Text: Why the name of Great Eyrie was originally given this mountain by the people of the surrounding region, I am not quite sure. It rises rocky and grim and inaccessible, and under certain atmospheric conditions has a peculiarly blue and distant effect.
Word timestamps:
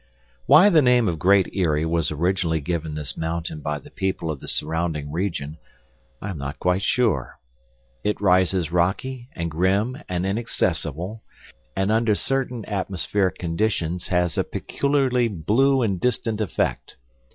Why 0.47 0.69
the 0.69 0.81
name 0.81 1.07
of 1.07 1.19
Great 1.19 1.55
Eyrie 1.55 1.85
was 1.85 2.09
originally 2.09 2.59
given 2.59 2.95
this 2.95 3.15
mountain 3.15 3.59
by 3.59 3.77
the 3.77 3.91
people 3.91 4.31
of 4.31 4.39
the 4.39 4.47
surrounding 4.47 5.11
region, 5.11 5.59
I 6.19 6.31
am 6.31 6.39
not 6.39 6.57
quite 6.57 6.81
sure. 6.81 7.37
It 8.03 8.19
rises 8.19 8.71
rocky 8.71 9.29
and 9.33 9.51
grim 9.51 10.01
and 10.09 10.25
inaccessible, 10.25 11.21
and 11.75 11.91
under 11.91 12.15
certain 12.15 12.65
atmospheric 12.65 13.37
conditions 13.37 14.07
has 14.07 14.39
a 14.39 14.43
peculiarly 14.43 15.27
blue 15.27 15.83
and 15.83 16.01
distant 16.01 16.41
effect. 16.41 16.97